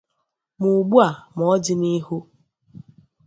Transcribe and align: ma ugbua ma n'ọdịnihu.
ma 0.59 0.67
ugbua 0.77 1.07
ma 1.35 1.43
n'ọdịnihu. 1.45 2.17